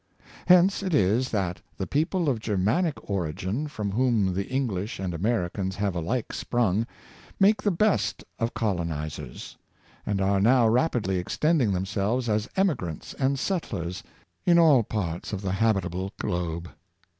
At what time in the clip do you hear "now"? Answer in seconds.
10.41-10.67